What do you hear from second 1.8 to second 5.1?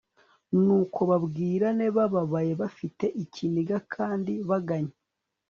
bababaye, bafite ikiniga kandi baganya